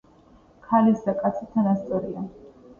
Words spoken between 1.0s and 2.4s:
და კაციც თანასწორია